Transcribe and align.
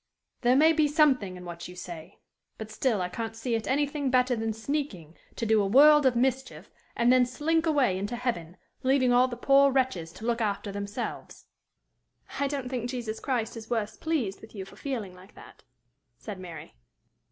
"There 0.41 0.55
may 0.55 0.73
be 0.73 0.87
something 0.87 1.37
in 1.37 1.45
what 1.45 1.67
you 1.67 1.75
say; 1.75 2.17
but 2.57 2.71
still 2.71 3.03
I 3.03 3.07
can't 3.07 3.35
see 3.35 3.53
it 3.53 3.67
anything 3.67 4.09
better 4.09 4.35
than 4.35 4.51
sneaking, 4.51 5.15
to 5.35 5.45
do 5.45 5.61
a 5.61 5.67
world 5.67 6.07
of 6.07 6.15
mischief, 6.15 6.71
and 6.95 7.11
then 7.13 7.23
slink 7.23 7.67
away 7.67 7.99
into 7.99 8.15
heaven, 8.15 8.57
leaving 8.81 9.13
all 9.13 9.27
the 9.27 9.37
poor 9.37 9.71
wretches 9.71 10.11
to 10.13 10.25
look 10.25 10.41
after 10.41 10.71
themselves." 10.71 11.45
"I 12.39 12.47
don't 12.47 12.67
think 12.67 12.89
Jesus 12.89 13.19
Christ 13.19 13.55
is 13.55 13.69
worse 13.69 13.95
pleased 13.95 14.41
with 14.41 14.55
you 14.55 14.65
for 14.65 14.75
feeling 14.75 15.13
like 15.13 15.35
that," 15.35 15.61
said 16.17 16.39
Mary. 16.39 16.73